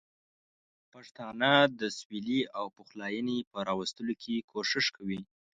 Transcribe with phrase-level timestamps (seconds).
[0.91, 5.21] پښتانه د سولې او پخلاینې په راوستلو کې کوښښ کوي.